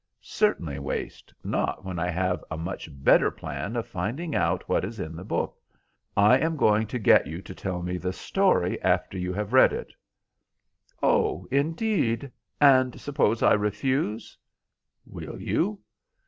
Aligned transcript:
"Certainly 0.23 0.79
waste. 0.79 1.31
Not 1.43 1.85
when 1.85 1.99
I 1.99 2.09
have 2.09 2.43
a 2.49 2.57
much 2.57 2.89
better 2.91 3.29
plan 3.29 3.75
of 3.75 3.85
finding 3.85 4.33
out 4.33 4.67
what 4.67 4.83
is 4.83 4.99
in 4.99 5.15
the 5.15 5.23
book. 5.23 5.55
I 6.17 6.39
am 6.39 6.55
going 6.55 6.87
to 6.87 6.97
get 6.97 7.27
you 7.27 7.39
to 7.43 7.53
tell 7.53 7.83
me 7.83 7.97
the 7.99 8.11
story 8.11 8.81
after 8.81 9.15
you 9.19 9.31
have 9.33 9.53
read 9.53 9.71
it." 9.73 9.93
"Oh, 11.03 11.45
indeed, 11.51 12.31
and 12.59 12.99
suppose 12.99 13.43
I 13.43 13.53
refuse?" 13.53 14.35
"Will 15.05 15.39
you?" 15.39 15.79